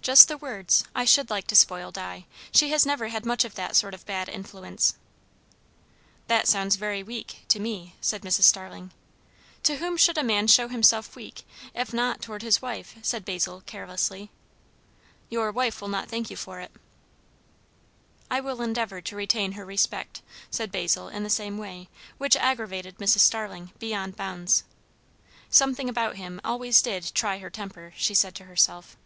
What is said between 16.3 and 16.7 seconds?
you for